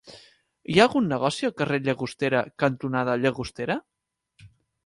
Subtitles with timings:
[0.75, 3.77] Hi ha algun negoci al carrer Llagostera cantonada Llagostera?